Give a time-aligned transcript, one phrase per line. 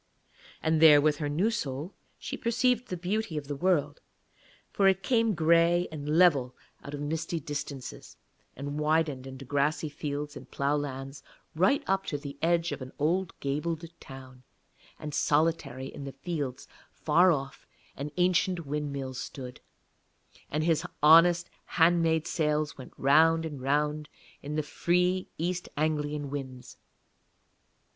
[0.63, 4.01] And there with her new soul she perceived the beauty of the world;
[4.71, 8.17] for it came grey and level out of misty distances,
[8.55, 11.21] and widened into grassy fields and ploughlands
[11.55, 14.41] right up to the edge of an old gabled town;
[14.97, 19.61] and solitary in the fields far off an ancient windmill stood,
[20.49, 21.47] and his honest
[21.77, 24.09] hand made sails went round and round
[24.41, 26.77] in the free East Anglian winds.